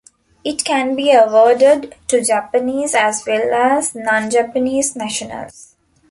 [0.43, 5.75] It can be awarded to Japanese as well as non-Japanese nationals.